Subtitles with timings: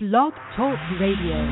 [0.00, 1.42] Blog Talk Radio.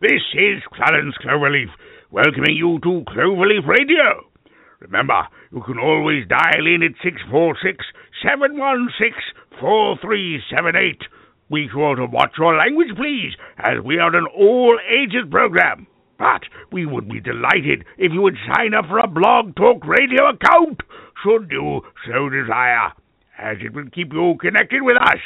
[0.00, 1.66] This is Clarence Cloverleaf
[2.12, 4.30] welcoming you to Cloverleaf Radio.
[4.78, 7.84] Remember, you can always dial in at 646
[8.22, 9.10] 716
[9.58, 11.02] 4378.
[11.50, 15.88] Be sure to watch your language, please, as we are an all ages program.
[16.16, 20.30] But we would be delighted if you would sign up for a Blog Talk Radio
[20.30, 20.78] account,
[21.24, 22.94] should you so desire,
[23.36, 25.18] as it will keep you connected with us.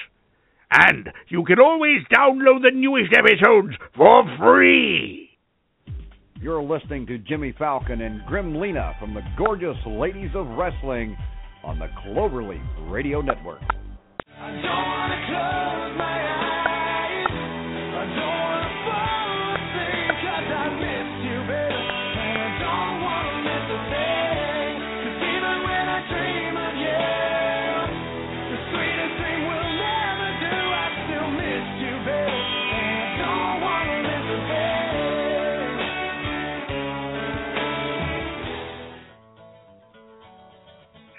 [0.71, 5.31] And you can always download the newest episodes for free.
[6.41, 11.17] You're listening to Jimmy Falcon and Gremlina from the gorgeous Ladies of Wrestling
[11.65, 13.63] on the Cloverleaf Radio Network.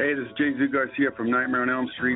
[0.08, 2.16] Hey, this is Jesus Garcia from Nightmare on Elm Street.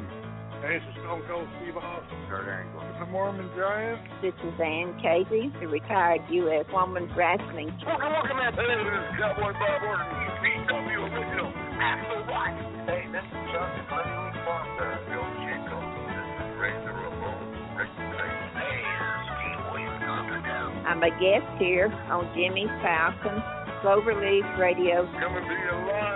[0.64, 2.24] Hey, this is Stone Cold Steve Austin.
[2.32, 2.80] Kurt Angle.
[2.88, 4.00] It's a Mormon Giant.
[4.24, 6.64] This is Ann Casey, the retired U.S.
[6.72, 7.68] Women's Wrestling.
[7.84, 8.56] Welcome, welcome, man.
[8.56, 11.52] Hey, this is Cowboy Bob Orton, CW original.
[11.84, 12.64] Axel White.
[12.88, 14.88] Hey, this is Chuck and Lenny Lee Foster.
[15.12, 15.76] Bill Chico.
[16.16, 17.44] This is Razor Ramon.
[17.76, 20.00] Rick Hey, this is Steve Williams.
[20.00, 20.88] Down.
[20.88, 23.36] I'm a guest here on Jimmy Falcon
[23.84, 25.12] Cloverleaf Radio.
[25.20, 26.11] Coming to you live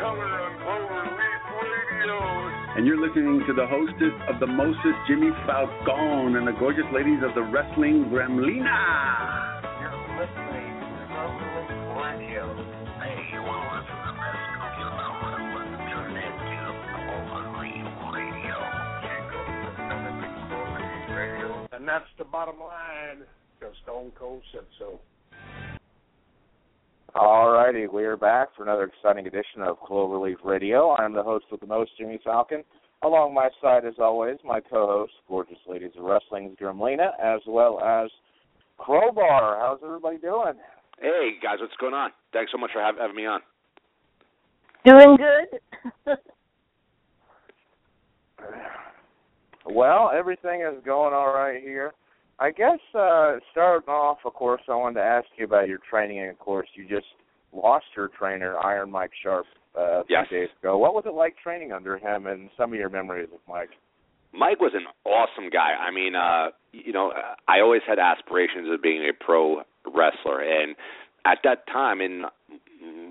[0.00, 2.16] and in living color on Cloverleaf Radio.
[2.76, 7.20] And you're listening to the hostess of the Moses, Jimmy Falcon, and the gorgeous ladies
[7.22, 8.80] of the wrestling Gremlina.
[9.80, 12.44] You're listening to Cloverleaf Radio.
[13.00, 15.70] Hey, you want to listen to the best cookie about wrestling?
[15.90, 16.64] Tune in to
[16.96, 18.56] Cloverleaf Radio.
[19.04, 19.40] Chico,
[19.76, 21.68] coming to Cloverleaf Radio.
[21.72, 23.26] And that's the bottom line,
[23.58, 25.00] because Stone Cold said so.
[27.14, 30.94] Alrighty, we are back for another exciting edition of Cloverleaf Radio.
[30.96, 32.62] I'm the host with the most, Jimmy Falcon.
[33.02, 38.10] Along my side, as always, my co-host, gorgeous ladies of wrestling's Gremlina, as well as
[38.78, 39.58] Crowbar.
[39.58, 40.54] How's everybody doing?
[41.00, 42.10] Hey guys, what's going on?
[42.32, 43.40] Thanks so much for having me on.
[44.84, 46.16] Doing good?
[49.66, 51.92] Well, everything is going all right here.
[52.40, 56.20] I guess uh starting off, of course, I wanted to ask you about your training,
[56.20, 57.06] and of course, you just
[57.52, 59.44] lost your trainer, Iron Mike Sharp,
[59.76, 60.28] uh, a few Yes.
[60.30, 60.78] days ago.
[60.78, 63.70] What was it like training under him, and some of your memories of Mike?
[64.32, 65.74] Mike was an awesome guy.
[65.74, 67.12] I mean, uh, you know,
[67.48, 69.62] I always had aspirations of being a pro
[69.92, 70.76] wrestler, and
[71.26, 72.24] at that time in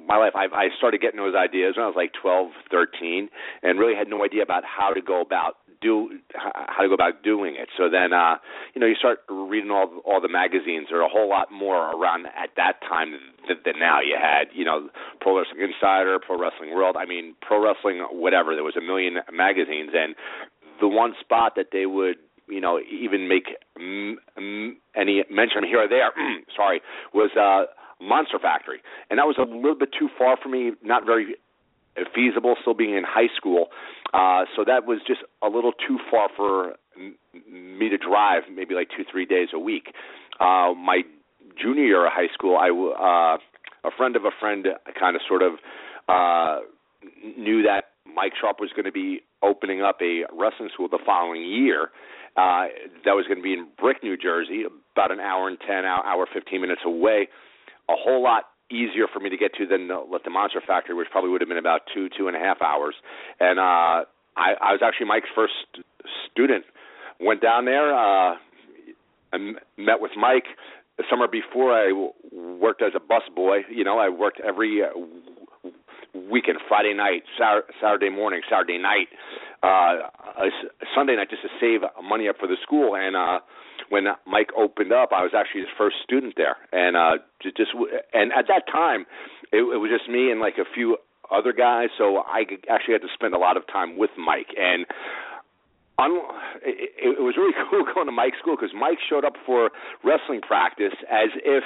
[0.07, 3.29] my life, I, I started getting those ideas when I was like twelve, thirteen,
[3.62, 7.23] and really had no idea about how to go about do how to go about
[7.23, 7.69] doing it.
[7.78, 8.35] So then, uh,
[8.73, 10.88] you know, you start reading all all the magazines.
[10.90, 13.12] There are a whole lot more around at that time
[13.47, 14.01] than, than now.
[14.01, 14.89] You had, you know,
[15.22, 16.95] Pro Wrestling Insider, Pro Wrestling World.
[16.97, 18.56] I mean, Pro Wrestling, whatever.
[18.56, 20.16] There was a million magazines, and
[20.79, 25.84] the one spot that they would you know even make mm, mm, any mention here
[25.84, 26.12] or there
[26.56, 26.81] sorry
[27.13, 27.72] was uh
[28.03, 28.79] monster factory
[29.09, 31.35] and that was a little bit too far for me not very
[32.13, 33.67] feasible still being in high school
[34.13, 36.73] uh so that was just a little too far for
[37.51, 39.93] me to drive maybe like two three days a week
[40.39, 41.01] uh my
[41.61, 43.38] junior year of high school i uh
[43.88, 44.67] a friend of a friend
[44.99, 45.53] kind of sort of
[46.07, 46.59] uh
[47.38, 51.43] knew that Mike Sharp was going to be opening up a wrestling school the following
[51.43, 51.89] year.
[52.38, 52.67] Uh,
[53.05, 54.63] that was going to be in Brick, New Jersey,
[54.95, 57.27] about an hour and ten, hour, hour fifteen minutes away.
[57.89, 61.07] A whole lot easier for me to get to than the, the Monster Factory, which
[61.12, 62.96] probably would have been about two, two and a half hours.
[63.40, 64.06] And uh,
[64.38, 65.53] I, I was actually Mike's first
[66.31, 66.66] student.
[67.19, 68.35] Went down there, uh,
[69.34, 70.46] and met with Mike.
[70.97, 73.59] The summer before, I w- worked as a bus boy.
[73.69, 74.88] You know, I worked every uh,
[76.13, 79.07] weekend, Friday night, Sar- Saturday morning, Saturday night,
[79.63, 80.50] uh, a
[80.96, 82.96] Sunday night, just to save money up for the school.
[82.96, 83.40] And uh,
[83.89, 87.71] when Mike opened up, I was actually his first student there, and uh, just
[88.13, 89.06] and at that time,
[89.51, 90.97] it, it was just me and like a few
[91.31, 91.89] other guys.
[91.97, 94.86] So I actually had to spend a lot of time with Mike and.
[96.00, 96.15] Un-
[96.63, 99.69] it, it was really cool going to Mike's school because Mike showed up for
[100.01, 101.65] wrestling practice as if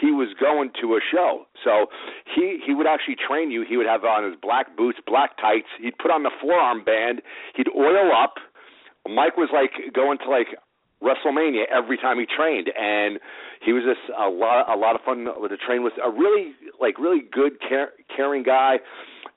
[0.00, 1.44] he was going to a show.
[1.64, 1.92] So
[2.24, 3.64] he he would actually train you.
[3.68, 5.68] He would have on his black boots, black tights.
[5.80, 7.22] He'd put on the forearm band.
[7.54, 8.36] He'd oil up.
[9.08, 10.56] Mike was like going to like
[11.02, 13.18] WrestleMania every time he trained, and
[13.64, 15.92] he was just a lot a lot of fun to train with.
[16.02, 18.76] A really like really good care, caring guy.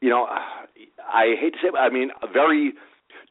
[0.02, 2.74] You know, I hate to say, I mean, very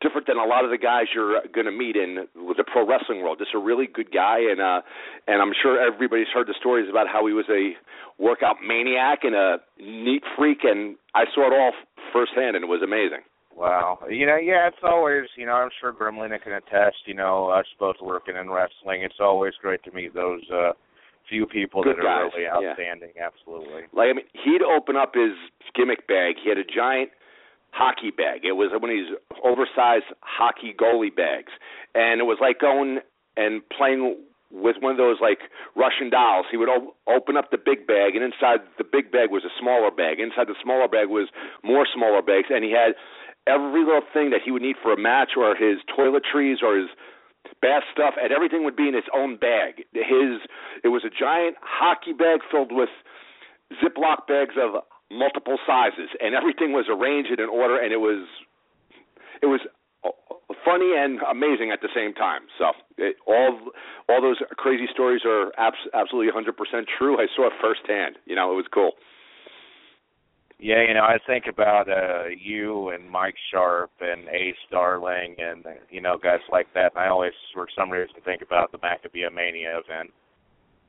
[0.00, 3.22] different than a lot of the guys you're going to meet in the pro wrestling
[3.22, 3.38] world.
[3.38, 4.80] Just a really good guy, and uh,
[5.26, 7.72] and I'm sure everybody's heard the stories about how he was a
[8.22, 11.72] workout maniac and a neat freak, and I saw it all
[12.12, 13.24] firsthand, and it was amazing.
[13.58, 13.98] Wow.
[14.08, 17.66] You know, yeah, it's always, you know, I'm sure Gremlina can attest, you know, us
[17.78, 20.72] both working in wrestling, it's always great to meet those uh
[21.28, 22.70] few people Good that guys, are really yeah.
[22.70, 23.82] outstanding, absolutely.
[23.92, 25.36] Like I mean, he'd open up his
[25.74, 26.36] gimmick bag.
[26.42, 27.10] He had a giant
[27.70, 28.44] hockey bag.
[28.44, 29.12] It was one of these
[29.44, 31.52] oversized hockey goalie bags,
[31.94, 33.00] and it was like going
[33.36, 34.16] and playing
[34.50, 36.46] with one of those like Russian dolls.
[36.50, 39.52] He would o- open up the big bag, and inside the big bag was a
[39.60, 40.18] smaller bag.
[40.20, 41.28] Inside the smaller bag was
[41.62, 42.96] more smaller bags, and he had
[43.48, 46.88] every little thing that he would need for a match, or his toiletries, or his
[47.62, 49.84] bath stuff, and everything would be in its own bag.
[49.92, 50.44] His
[50.84, 52.90] it was a giant hockey bag filled with
[53.82, 58.28] Ziploc bags of multiple sizes, and everything was arranged in order, and it was
[59.42, 59.60] it was
[60.04, 60.10] uh,
[60.64, 62.42] funny and amazing at the same time.
[62.58, 63.58] So it, all
[64.08, 66.52] all those crazy stories are abs- absolutely 100%
[66.86, 67.18] true.
[67.18, 68.16] I saw it firsthand.
[68.26, 68.92] You know, it was cool.
[70.60, 75.64] Yeah, you know, I think about uh you and Mike Sharp and Ace Darling and
[75.90, 76.92] you know guys like that.
[76.96, 80.10] And I always, for some reason, think about the Maccabea Mania event.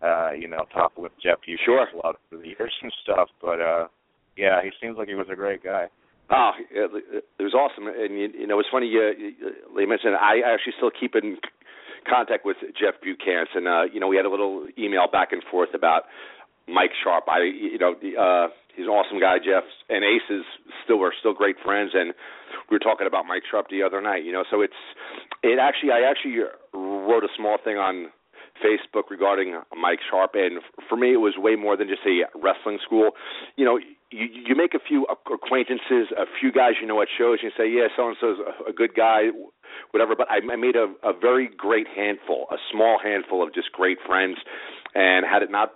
[0.01, 1.85] Uh, you know, talking with Jeff Hughes Sure.
[1.93, 3.29] a lot through the years and stuff.
[3.41, 3.87] But uh
[4.37, 5.87] yeah, he seems like he was a great guy.
[6.31, 8.85] Oh, it, it was awesome, and you, you know, it's funny.
[8.85, 9.33] You, you,
[9.75, 11.37] you mentioned I actually still keep in
[12.07, 15.41] contact with Jeff Buchanan, and uh, you know, we had a little email back and
[15.49, 16.03] forth about
[16.71, 17.25] Mike Sharp.
[17.27, 20.45] I, you know, uh, he's an awesome guy, Jeff, and Ace is
[20.83, 22.13] still we're still great friends, and
[22.69, 24.23] we were talking about Mike Sharp the other night.
[24.23, 24.79] You know, so it's
[25.43, 26.37] it actually I actually
[26.73, 28.11] wrote a small thing on
[28.63, 32.79] Facebook regarding Mike Sharp, and for me, it was way more than just a wrestling
[32.83, 33.11] school.
[33.55, 33.77] You know,
[34.11, 37.69] you you make a few acquaintances, a few guys you know at shows, you say,
[37.69, 38.37] yeah, so and so's
[38.67, 39.29] a good guy,
[39.91, 40.15] whatever.
[40.15, 43.97] But I, I made a, a very great handful, a small handful of just great
[44.05, 44.37] friends,
[44.95, 45.73] and had it not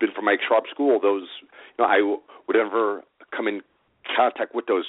[0.00, 2.00] been for Mike Sharp School, those you know I
[2.48, 3.02] would never
[3.36, 3.60] come in
[4.16, 4.86] contact with those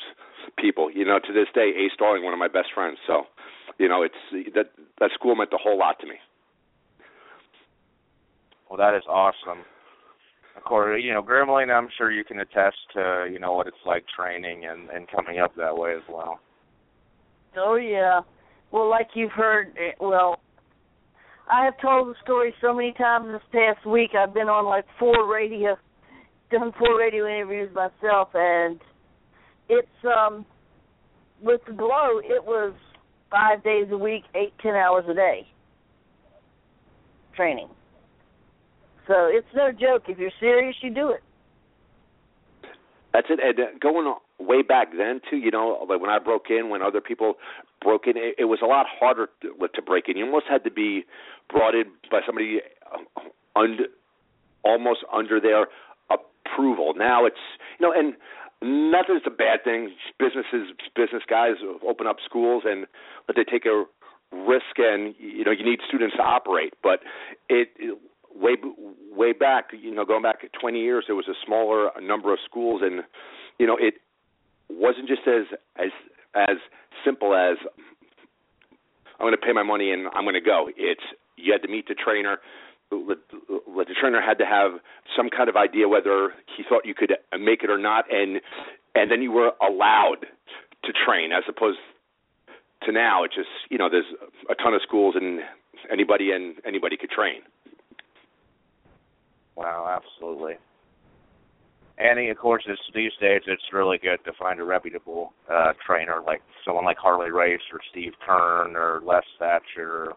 [0.58, 0.90] people.
[0.92, 2.98] You know, to this day, Ace Darling, one of my best friends.
[3.06, 3.24] So,
[3.78, 6.16] you know, it's that that school meant a whole lot to me.
[8.70, 9.66] Well, that is awesome.
[10.56, 13.84] Of course, you know, Gremlina, I'm sure you can attest to, you know, what it's
[13.86, 16.40] like training and and coming up that way as well.
[17.58, 18.22] Oh yeah.
[18.72, 20.40] Well, like you've heard, eh, well,
[21.52, 24.12] I have told the story so many times this past week.
[24.18, 25.78] I've been on like four radio,
[26.50, 28.80] done four radio interviews myself, and
[29.68, 30.46] it's um
[31.42, 32.20] with the glow.
[32.24, 32.74] It was
[33.30, 35.48] five days a week, eight ten hours a day
[37.36, 37.70] training.
[39.08, 40.04] So it's no joke.
[40.08, 41.22] If you're serious, you do it.
[43.14, 43.40] That's it.
[43.42, 47.02] And going way back then too, you know, like when I broke in, when other
[47.02, 47.36] people
[47.82, 50.18] broke in, it, it was a lot harder to, to break in.
[50.18, 51.04] You almost had to be
[51.50, 52.60] brought in by somebody
[52.94, 53.86] uh, under,
[54.64, 55.68] almost under their
[56.10, 56.94] approval.
[56.96, 57.36] Now it's
[57.80, 58.14] you know, and
[58.62, 59.92] nothing's a bad thing.
[60.20, 61.56] Businesses, business guys
[61.88, 62.86] open up schools and
[63.28, 63.86] let they take a
[64.32, 66.74] risk, and you know, you need students to operate.
[66.84, 67.00] But
[67.50, 67.98] it, it
[68.34, 68.56] way
[69.12, 72.82] way back, you know, going back 20 years, there was a smaller number of schools,
[72.84, 73.04] and
[73.60, 73.96] you know, it
[74.70, 75.46] wasn't just as
[75.78, 75.92] as
[76.36, 76.58] as
[77.06, 77.58] simple as
[79.20, 80.70] I'm going to pay my money and I'm going to go.
[80.76, 81.02] It's
[81.38, 82.38] you had to meet the trainer.
[82.90, 84.82] The, the trainer had to have
[85.16, 88.42] some kind of idea whether he thought you could make it or not, and
[88.96, 90.26] and then you were allowed
[90.84, 91.80] to train, as opposed
[92.84, 93.24] to now.
[93.24, 94.12] It's just you know, there's
[94.50, 95.40] a ton of schools and
[95.92, 97.42] anybody and anybody could train.
[99.56, 100.56] Wow, absolutely.
[102.02, 106.22] And of course, it's, these days it's really good to find a reputable uh, trainer,
[106.26, 110.14] like someone like Harley Race or Steve Keirn or Les Thatcher.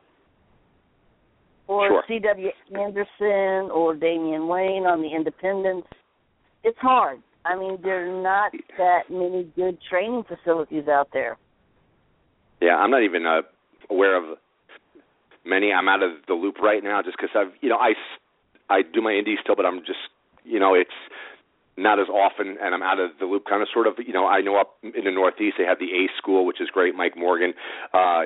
[1.67, 2.05] Or Sure.
[2.09, 2.51] C.W.
[2.79, 5.89] Anderson or Damian Wayne on the Independents.
[6.63, 7.21] It's hard.
[7.45, 11.37] I mean, there are not that many good training facilities out there.
[12.63, 13.43] Yeah, I'm not even uh,
[13.91, 14.39] aware of
[15.45, 15.71] many.
[15.73, 18.19] I'm out of the loop right now just because I've, you know, I, s-
[18.71, 19.99] I do my indies still, but I'm just,
[20.45, 20.91] you know, it's
[21.77, 23.45] not as often, and I'm out of the loop.
[23.49, 25.93] Kind of, sort of, you know, I know up in the Northeast they have the
[25.93, 26.95] A School, which is great.
[26.95, 27.55] Mike Morgan,
[27.93, 28.23] uh,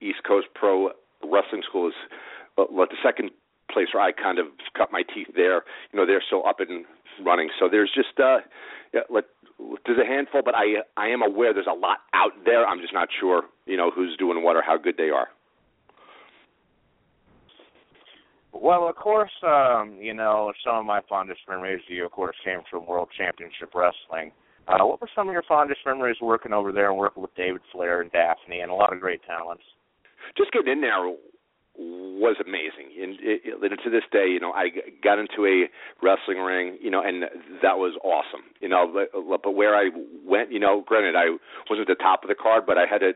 [0.00, 0.90] East Coast Pro
[1.22, 1.94] Wrestling School is
[2.58, 3.30] uh, like the second
[3.72, 5.62] place where I kind of cut my teeth there.
[5.92, 6.84] You know, they're so up and
[7.24, 7.50] running.
[7.58, 8.38] So there's just, uh,
[8.92, 9.24] yeah, let,
[9.86, 12.66] there's a handful, but I I am aware there's a lot out there.
[12.66, 15.28] I'm just not sure, you know, who's doing what or how good they are.
[18.60, 22.36] Well, of course, um, you know, some of my fondest memories of you, of course,
[22.44, 24.32] came from World Championship Wrestling.
[24.68, 27.62] Uh, what were some of your fondest memories working over there and working with David
[27.72, 29.62] Flair and Daffney and a lot of great talents?
[30.36, 31.10] Just getting in there
[31.74, 34.68] was amazing, and, it, and to this day, you know, I
[35.02, 35.64] got into a
[36.04, 37.22] wrestling ring, you know, and
[37.62, 38.92] that was awesome, you know.
[38.92, 39.88] But, but where I
[40.26, 41.32] went, you know, granted, I
[41.70, 43.12] wasn't at the top of the card, but I had a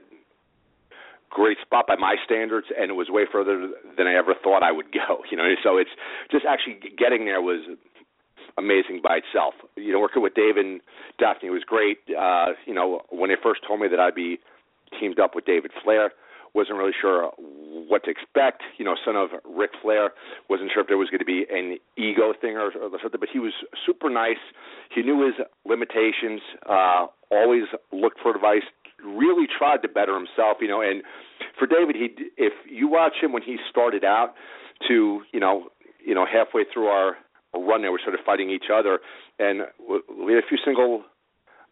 [1.35, 4.73] great spot by my standards, and it was way further than I ever thought I
[4.73, 5.45] would go, you know.
[5.63, 5.93] So it's
[6.31, 7.61] just actually getting there was
[8.57, 9.55] amazing by itself.
[9.77, 10.81] You know, working with Dave and
[11.19, 11.99] Daffney was great.
[12.09, 14.39] Uh, you know, when they first told me that I'd be
[14.99, 16.13] teamed up with David Flair
[16.55, 18.63] wasn't really sure what to expect.
[18.79, 20.11] You know, son of Ric Flair,
[20.49, 23.21] wasn't sure if there was going to be an ego thing or, or something.
[23.21, 23.53] But he was
[23.85, 24.41] super nice.
[24.95, 25.35] He knew his
[25.67, 26.41] limitations.
[26.65, 28.63] Uh, always looked for advice.
[29.05, 30.59] Really tried to better himself.
[30.61, 31.03] You know, and
[31.59, 34.35] for David, he if you watch him when he started out
[34.89, 35.69] to you know
[36.05, 37.17] you know halfway through our
[37.55, 39.01] run there, we're sort of fighting each other,
[39.39, 39.63] and
[40.19, 41.05] we had a few single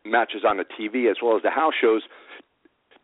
[0.04, 2.02] matches on the TV as well as the house shows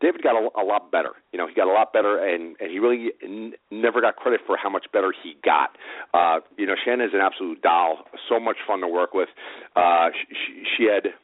[0.01, 1.11] David got a, a lot better.
[1.33, 4.41] You know, he got a lot better, and and he really n- never got credit
[4.47, 5.77] for how much better he got.
[6.15, 8.05] Uh, you know, Shannon is an absolute doll.
[8.29, 9.29] So much fun to work with.
[9.75, 11.15] Uh, she, she had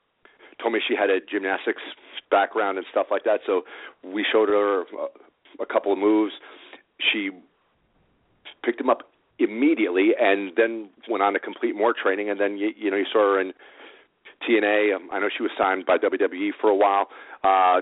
[0.61, 1.83] told me she had a gymnastics
[2.31, 3.63] background and stuff like that, so
[4.03, 6.33] we showed her a, a couple of moves.
[7.13, 7.31] She
[8.65, 9.03] picked him up
[9.39, 12.31] immediately, and then went on to complete more training.
[12.31, 13.53] And then you, you know you saw her in
[14.49, 14.97] TNA.
[14.97, 17.09] Um, I know she was signed by WWE for a while.
[17.43, 17.81] Uh,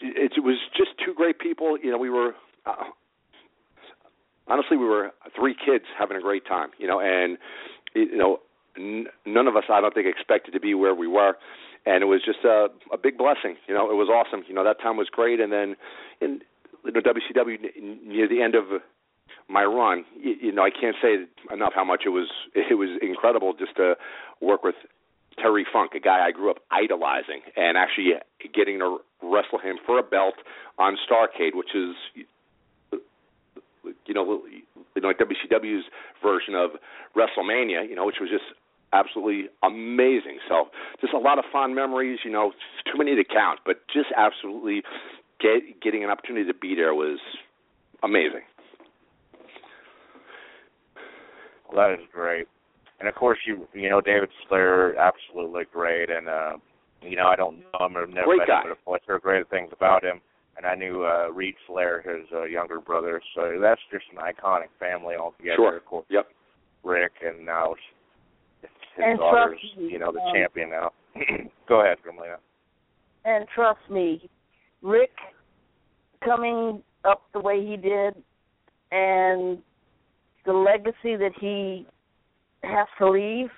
[0.00, 1.78] it, it was just two great people.
[1.78, 2.34] You know, we were
[2.66, 2.84] uh,
[4.48, 6.70] honestly we were three kids having a great time.
[6.78, 7.38] You know, and
[7.94, 8.40] you know
[8.76, 11.36] n- none of us I don't think expected to be where we were.
[11.86, 13.56] And it was just a, a big blessing.
[13.68, 14.44] You know, it was awesome.
[14.48, 15.40] You know, that time was great.
[15.40, 15.76] And then
[16.20, 16.40] in
[16.84, 17.58] you know, WCW
[18.06, 18.64] near the end of
[19.48, 22.28] my run, you, you know, I can't say enough how much it was.
[22.54, 23.96] It was incredible just to
[24.40, 24.76] work with
[25.40, 28.12] Terry Funk, a guy I grew up idolizing, and actually
[28.54, 30.34] getting to wrestle him for a belt
[30.78, 31.94] on Starcade, which is
[34.06, 34.42] you know
[34.94, 35.84] you know like WCW's
[36.22, 36.70] version of
[37.16, 38.44] WrestleMania, you know, which was just
[38.94, 40.38] absolutely amazing.
[40.48, 40.68] So
[41.00, 42.52] just a lot of fond memories, you know,
[42.90, 44.82] too many to count, but just absolutely
[45.40, 47.18] get, getting an opportunity to be there was
[48.02, 48.42] amazing.
[51.68, 52.46] Well, that is great
[53.04, 56.56] and of course you you know David Flair absolutely great, and uh,
[57.02, 58.62] you know I don't know him, I've never great met guy.
[58.62, 60.20] him, but I've heard great things about him.
[60.56, 64.68] And I knew uh, Reid Flair, his uh, younger brother, so that's just an iconic
[64.78, 65.56] family altogether.
[65.56, 65.76] Sure.
[65.76, 66.28] Of course, yep.
[66.84, 67.74] Ric, and now
[68.96, 70.90] his and daughter's me, you know the um, champion now.
[71.68, 72.36] Go ahead, Gremlina.
[73.24, 74.28] And trust me,
[74.82, 75.10] Ric
[76.24, 78.14] coming up the way he did,
[78.90, 79.58] and
[80.46, 81.86] the legacy that he
[82.62, 83.50] has to leave,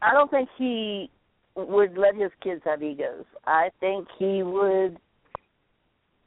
[0.00, 1.10] I don't think he
[1.54, 3.24] would let his kids have egos.
[3.46, 4.96] I think he would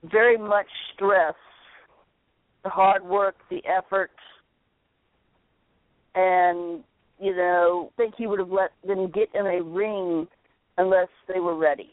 [0.04, 1.34] very much stress
[2.64, 4.12] the hard work, the effort,
[6.16, 6.84] and
[7.20, 10.28] you know, think he would have let them get in a ring
[10.78, 11.92] unless they were ready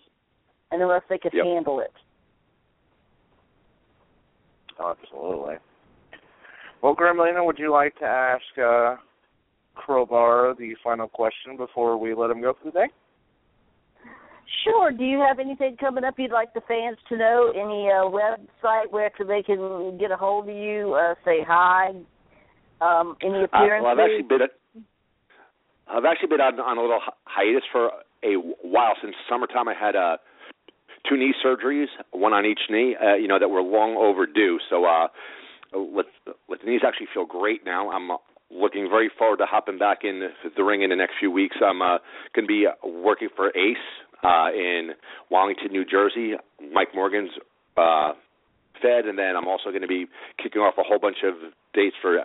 [0.71, 1.45] and unless they could Yep.
[1.45, 1.93] handle it.
[4.81, 5.57] Absolutely.
[6.81, 8.97] Well, Gremlina, would you like to ask uh,
[9.75, 12.88] Crowbar the final question before we let him go for the day?
[14.64, 14.91] Sure.
[14.91, 17.52] Do you have anything coming up you'd like the fans to know?
[17.55, 21.93] Any uh, website where they can get a hold of you, uh, say hi?
[22.81, 23.85] Um, any Uh, appearances?
[23.85, 24.43] well, I've actually been
[25.92, 27.90] I've actually been on, on a little hi- hiatus for
[28.25, 29.68] a while since summertime.
[29.68, 30.16] I had uh,
[31.08, 34.58] two knee surgeries, one on each knee, uh, you know, that were long overdue.
[34.70, 35.08] So uh,
[35.75, 36.06] let
[36.49, 37.90] let the knees actually feel great now.
[37.90, 38.11] I'm
[38.50, 41.56] looking very forward to hopping back in the, the ring in the next few weeks.
[41.64, 41.99] I'm uh,
[42.34, 43.76] going to be working for Ace
[44.22, 44.90] uh, in
[45.30, 46.34] Wallington, New Jersey.
[46.72, 47.30] Mike Morgan's
[47.76, 48.12] uh,
[48.80, 50.06] Fed, and then I'm also going to be
[50.42, 51.34] kicking off a whole bunch of
[51.75, 52.21] dates for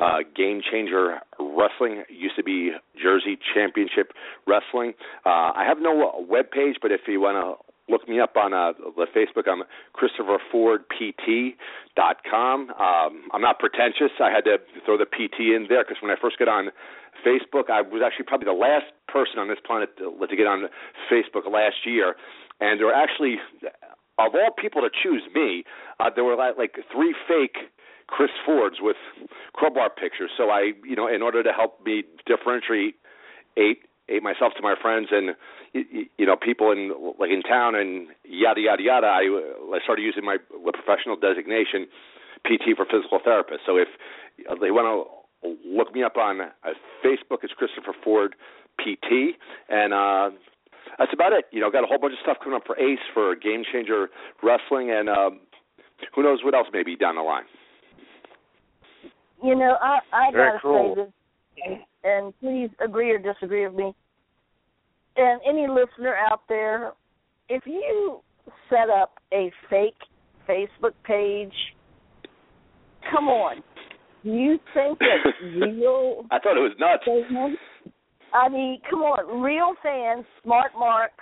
[0.00, 2.02] uh, Game Changer Wrestling.
[2.08, 4.12] It used to be Jersey Championship
[4.46, 4.94] Wrestling.
[5.24, 7.54] Uh, I have no web page, but if you want to
[7.88, 9.62] look me up on uh, the Facebook, I'm
[9.94, 12.70] ChristopherFordPT.com.
[12.70, 14.10] Um, I'm not pretentious.
[14.20, 16.72] I had to throw the PT in there because when I first got on
[17.24, 20.68] Facebook, I was actually probably the last person on this planet to, to get on
[21.10, 22.16] Facebook last year,
[22.60, 23.38] and there were actually
[24.18, 25.64] of all people to choose me,
[26.00, 27.68] uh, there were like, like three fake
[28.08, 28.96] Chris Fords with
[29.52, 30.30] crowbar pictures.
[30.36, 32.96] So I, you know, in order to help me differentiate
[33.56, 33.82] ate
[34.22, 35.34] myself to my friends and
[35.72, 39.26] you, know people in like in town and yada yada yada, I,
[39.74, 40.36] I started using my
[40.72, 41.86] professional designation,
[42.44, 43.60] PT for physical therapist.
[43.66, 43.88] So if
[44.60, 46.46] they want to look me up on uh,
[47.04, 48.36] Facebook, it's Christopher Ford
[48.78, 49.36] PT,
[49.68, 50.30] and uh,
[50.98, 51.46] that's about it.
[51.50, 54.08] You know, got a whole bunch of stuff coming up for Ace for Game Changer
[54.42, 55.40] Wrestling, and um,
[56.14, 57.44] who knows what else may be down the line.
[59.42, 60.94] You know, I I Very gotta cool.
[60.96, 61.02] say
[61.74, 63.94] this, and please agree or disagree with me.
[65.16, 66.92] And any listener out there,
[67.48, 68.20] if you
[68.70, 69.94] set up a fake
[70.48, 71.52] Facebook page,
[73.10, 73.62] come on.
[74.24, 77.04] Do you think that real I thought it was nuts.
[77.06, 77.56] fans?
[78.34, 81.14] I mean, come on, real fans, smart marks.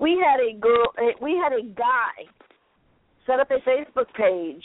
[0.00, 2.24] We had a girl, eh, we had a guy
[3.26, 4.62] set up a Facebook page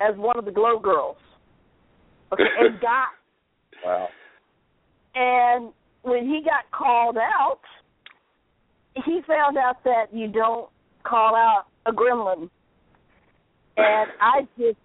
[0.00, 1.16] as one of the Glow Girls.
[2.32, 3.04] Okay, a guy.
[3.84, 4.08] Wow.
[5.14, 5.72] And
[6.02, 7.60] when he got called out,
[9.04, 10.68] he found out that you don't
[11.04, 12.48] call out a gremlin.
[13.76, 14.78] And I just,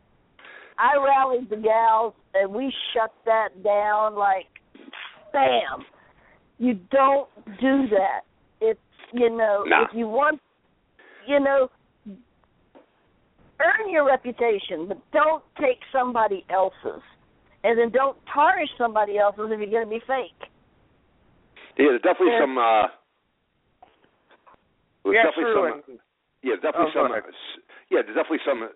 [0.78, 4.46] I rallied the gals and we shut that down like,
[5.34, 5.86] bam.
[6.58, 7.28] You don't
[7.60, 8.22] do that.
[8.62, 8.80] It's,
[9.14, 9.84] you know, Nah.
[9.84, 10.40] if you want,
[11.28, 11.70] you know,
[13.60, 17.02] earn your reputation, but don't take somebody else's.
[17.66, 20.38] And then don't tarnish somebody else's if you're going to be fake.
[21.82, 22.46] Yeah, there's definitely Yeah.
[22.46, 22.58] some.
[22.58, 22.88] uh
[25.04, 26.00] there's Yeah, definitely some.
[26.46, 27.12] Yeah, definitely Oh, some.
[27.90, 28.70] Yeah, there's definitely some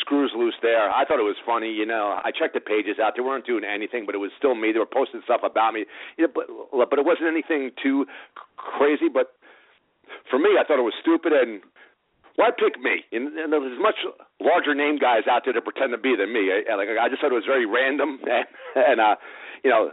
[0.00, 0.90] screws loose there.
[0.90, 1.70] I thought it was funny.
[1.70, 3.14] You know, I checked the pages out.
[3.16, 4.70] They weren't doing anything, but it was still me.
[4.72, 5.86] They were posting stuff about me.
[6.16, 9.08] Yeah, but but it wasn't anything too c- crazy.
[9.08, 9.34] But
[10.30, 11.32] for me, I thought it was stupid.
[11.32, 11.60] And
[12.38, 13.02] why pick me?
[13.10, 13.98] And, and there's much
[14.38, 16.54] larger name guys out there that pretend to be than me.
[16.54, 18.46] I, like I just thought it was very random and,
[18.78, 19.16] and uh,
[19.66, 19.90] you know,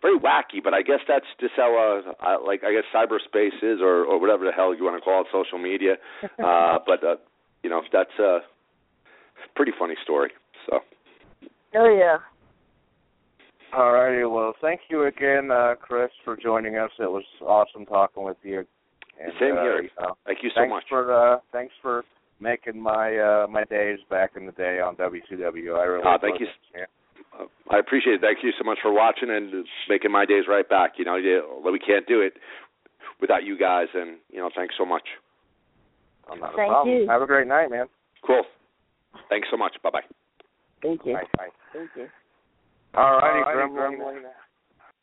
[0.00, 0.62] very wacky.
[0.62, 4.22] But I guess that's just how uh, I, like I guess cyberspace is, or or
[4.22, 5.98] whatever the hell you want to call it, social media.
[6.38, 7.16] Uh, but uh,
[7.62, 8.40] you know, that's a
[9.54, 10.30] pretty funny story.
[10.66, 10.80] So
[11.74, 12.18] Oh yeah.
[13.72, 14.24] All righty.
[14.24, 16.90] Well, thank you again, uh, Chris, for joining us.
[16.98, 18.66] It was awesome talking with you.
[19.22, 19.82] And, Same uh, here.
[19.82, 20.84] you know, thank you so thanks much.
[20.88, 22.04] for uh, thanks for
[22.40, 25.78] making my uh, my days back in the day on WCW.
[25.78, 26.46] I really Ah, thank you.
[26.46, 26.52] it.
[26.74, 27.38] Yeah.
[27.40, 28.20] Uh, I appreciate it.
[28.20, 30.92] Thank you so much for watching and making my days right back.
[30.98, 32.34] You know, yeah, we can't do it
[33.20, 35.06] without you guys, and you know, thanks so much.
[36.28, 36.96] Oh, not a Thank problem.
[36.96, 37.08] you.
[37.08, 37.86] Have a great night, man.
[38.26, 38.42] Cool.
[39.28, 39.74] Thanks so much.
[39.82, 40.00] Bye bye.
[40.82, 41.14] Thank you.
[41.14, 41.22] Bye.
[41.36, 41.48] Bye.
[41.72, 42.08] Thank you.
[42.94, 44.22] All righty, All righty, Gremlin.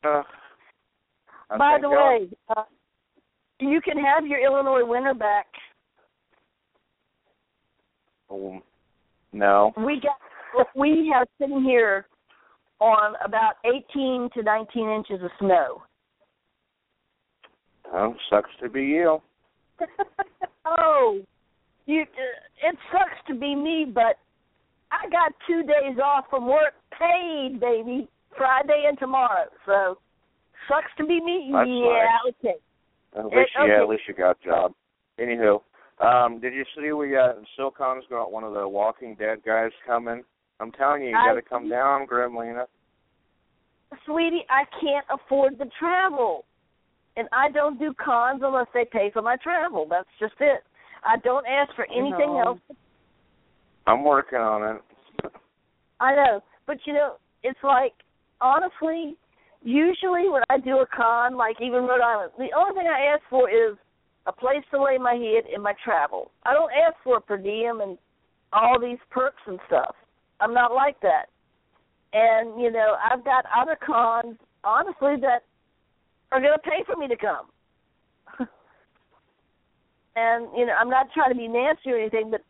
[0.04, 0.22] Uh,
[1.50, 2.62] I By think the y'all- way, uh,
[3.60, 5.46] you can have your Illinois winter back.
[8.30, 8.62] Um,
[9.32, 9.72] no.
[9.76, 12.06] We got we have sitting here
[12.80, 15.82] on about 18 to 19 inches of snow.
[17.92, 19.20] Oh, sucks to be you.
[20.64, 21.20] oh,
[21.86, 22.02] you.
[22.02, 24.16] Uh, it sucks to be me, but
[24.92, 29.46] I got two days off from work, paid, baby, Friday and tomorrow.
[29.66, 29.98] So,
[30.68, 31.50] sucks to be me.
[31.52, 32.58] That's yeah, okay.
[33.16, 33.74] At least, It- yeah, okay.
[33.76, 34.74] at least you got a job.
[35.18, 35.62] Anywho,
[35.98, 40.24] um, did you see we got Silcon's got one of the Walking Dead guys coming?
[40.60, 42.66] I'm telling you, you got to come down, Gremlina.
[44.04, 46.44] Sweetie, I can't afford the travel.
[47.16, 49.86] And I don't do cons unless they pay for my travel.
[49.88, 50.62] That's just it.
[51.04, 52.60] I don't ask for anything else.
[53.86, 55.32] I'm working on it.
[55.98, 56.40] I know.
[56.66, 57.92] But you know, it's like
[58.40, 59.16] honestly,
[59.62, 63.22] usually when I do a con, like even Rhode Island, the only thing I ask
[63.28, 63.76] for is
[64.26, 66.30] a place to lay my head and my travel.
[66.44, 67.98] I don't ask for a per diem and
[68.52, 69.94] all these perks and stuff.
[70.40, 71.26] I'm not like that.
[72.12, 75.42] And, you know, I've got other cons, honestly, that
[76.32, 77.46] are going to pay for me to come.
[80.16, 82.42] and, you know, I'm not trying to be nasty or anything, but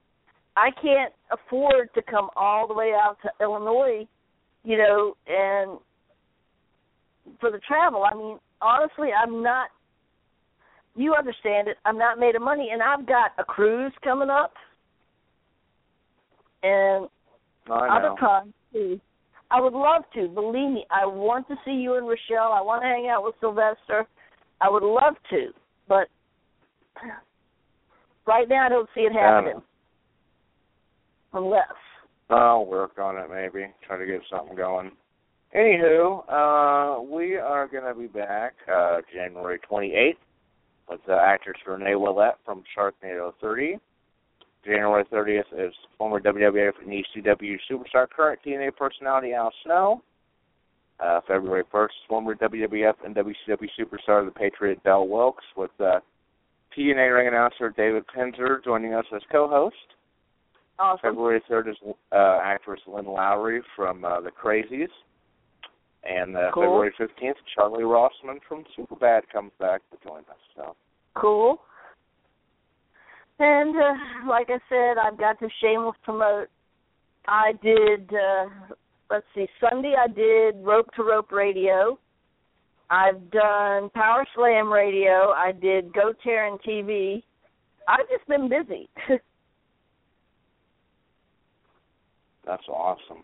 [0.57, 4.07] I can't afford to come all the way out to Illinois,
[4.64, 5.79] you know, and
[7.38, 8.05] for the travel.
[8.05, 9.69] I mean, honestly, I'm not.
[10.97, 11.77] You understand it.
[11.85, 14.55] I'm not made of money, and I've got a cruise coming up,
[16.62, 17.09] and
[17.71, 19.01] I other times too.
[19.51, 20.29] I would love to.
[20.29, 22.53] Believe me, I want to see you and Rochelle.
[22.53, 24.07] I want to hang out with Sylvester.
[24.61, 25.49] I would love to,
[25.88, 26.09] but
[28.27, 29.62] right now I don't see it happening.
[31.33, 31.62] Unless.
[32.29, 33.66] I'll work on it maybe.
[33.87, 34.93] Try to get something going.
[35.54, 40.12] Anywho, uh, we are going to be back uh, January 28th
[40.88, 43.78] with uh, actress Renee Willette from Sharknado 30.
[44.64, 50.02] January 30th is former WWF and ECW superstar, current TNA personality Al Snow.
[51.00, 55.98] Uh, February 1st, former WWF and WCW superstar, the Patriot Del Wilkes, with uh,
[56.76, 59.74] TNA ring announcer David Penzer joining us as co-host.
[60.78, 61.00] Awesome.
[61.10, 61.76] February 3rd is
[62.12, 64.90] uh, actress Lynn Lowry from uh, The Crazies.
[66.02, 66.62] And uh, Cool.
[66.62, 70.40] February 15th, Charlie Rossman from Superbad comes back to join us.
[70.56, 70.74] So
[71.14, 71.60] cool.
[73.38, 76.48] And uh, like I said, I've got to shameless promote.
[77.26, 78.10] I did.
[78.12, 78.74] Uh,
[79.10, 79.46] let's see.
[79.60, 81.98] Sunday I did rope to rope radio.
[82.90, 85.32] I've done Power Slam radio.
[85.36, 87.22] I did Go Terran TV.
[87.88, 88.88] I've just been busy.
[92.46, 93.22] That's awesome.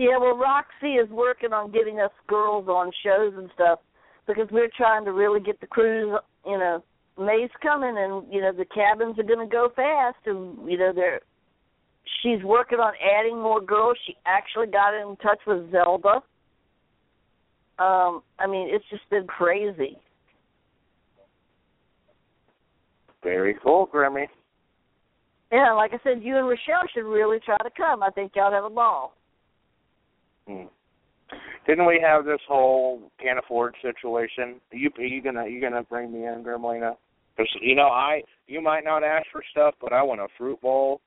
[0.00, 3.80] Yeah, well, Roxy is working on getting us girls on shows and stuff
[4.26, 6.18] because we're trying to really get the cruise.
[6.46, 6.82] You know,
[7.18, 10.94] May's coming, and you know the cabins are going to go fast, and you know
[10.94, 11.20] they're.
[12.22, 13.98] She's working on adding more girls.
[14.06, 16.22] She actually got in touch with Zelda.
[17.78, 19.98] Um, I mean, it's just been crazy.
[23.22, 24.28] Very cool, Grammy.
[25.52, 28.02] Yeah, like I said, you and Rochelle should really try to come.
[28.02, 29.14] I think y'all have a ball.
[30.46, 30.66] Hmm.
[31.66, 34.60] Didn't we have this whole can't afford situation?
[34.72, 36.96] Are you are you gonna you gonna bring me in, Gremlina?
[37.36, 40.60] Because you know I you might not ask for stuff, but I want a fruit
[40.60, 41.00] bowl,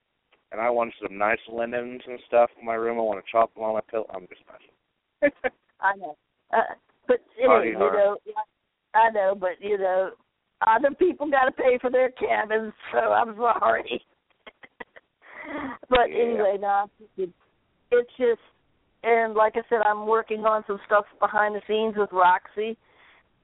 [0.52, 2.98] and I want some nice linens and stuff in my room.
[2.98, 4.10] I want to chop them on my pillow.
[4.14, 5.34] I'm just messing.
[5.82, 6.16] I know,
[6.56, 6.76] uh,
[7.08, 8.18] but anyway, you know,
[8.94, 10.12] I know, but you know,
[10.66, 14.02] other people got to pay for their cabins, so I'm sorry.
[15.90, 16.24] but Yeah.
[16.24, 18.42] anyway, no, it's just,
[19.04, 22.78] and like I said, I'm working on some stuff behind the scenes with Roxy.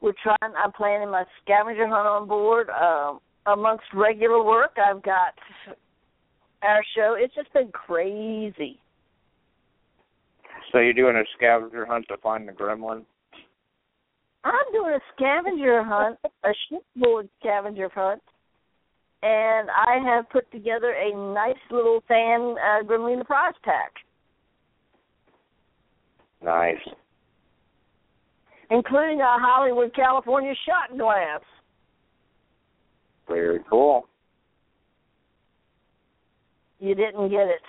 [0.02, 0.54] We're trying.
[0.58, 2.70] I'm planning my scavenger hunt on board.
[2.70, 5.34] Um, amongst regular work, I've got
[6.62, 7.16] our show.
[7.18, 8.80] It's just been crazy.
[10.72, 13.04] So you're doing a scavenger hunt to find the gremlin?
[14.44, 18.22] I'm doing a scavenger hunt, a shipboard scavenger hunt,
[19.22, 23.92] and I have put together a nice little fan uh, Gremlina prize pack,
[26.44, 26.78] Nice.
[28.72, 31.42] including a Hollywood, California shot glass.
[33.28, 34.08] Very cool.
[36.80, 37.62] You didn't get it.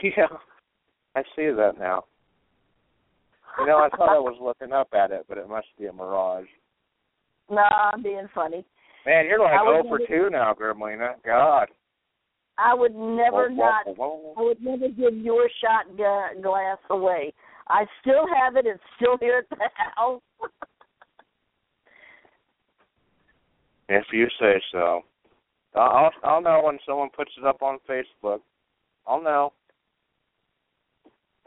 [0.16, 0.28] Yeah,
[1.16, 2.04] I see that now.
[3.58, 5.92] You know, I thought I was looking up at it, but it must be a
[5.92, 6.46] mirage.
[7.50, 8.64] No, I'm being funny.
[9.04, 11.14] Man, you're like I would 0 for 2 now, Gremlina.
[11.24, 11.68] God.
[12.58, 13.86] I would never not.
[13.86, 15.96] I would never give your shot
[16.42, 17.32] glass away.
[17.68, 18.66] I still have it.
[18.66, 20.20] It's still here at the house.
[23.90, 25.00] If you say so.
[25.74, 28.40] I'll I'll know when someone puts it up on Facebook.
[29.06, 29.54] I'll know.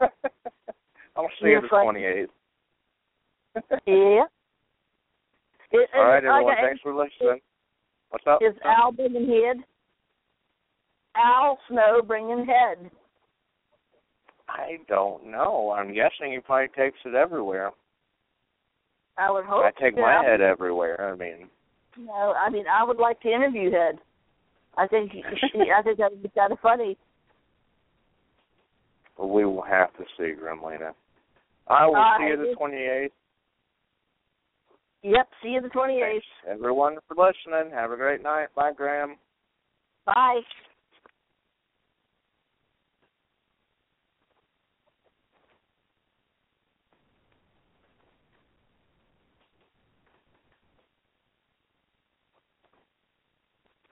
[0.00, 2.30] I'll see you the twenty eighth.
[3.86, 4.24] yeah.
[5.70, 6.52] It, All right, everyone.
[6.52, 7.40] okay, Thanks for listening.
[8.10, 8.40] What's up?
[8.42, 9.64] Is Al bringing head?
[11.16, 12.90] Al Snow bringing head.
[14.48, 15.74] I don't know.
[15.76, 17.70] I'm guessing he probably takes it everywhere.
[19.16, 19.64] I would hope.
[19.64, 21.12] I take my head everywhere.
[21.12, 21.48] I mean,
[21.98, 23.98] No, I mean I would like to interview head.
[24.76, 26.96] I think she, I think that would be kind of funny.
[29.18, 30.92] we will have to see Gremlina.
[31.68, 33.12] I will All see you the twenty eighth.
[35.02, 35.28] Yep.
[35.42, 36.24] See you the twenty eighth.
[36.48, 37.72] Everyone for listening.
[37.74, 38.48] Have a great night.
[38.56, 39.16] Bye, Graham.
[40.06, 40.40] Bye.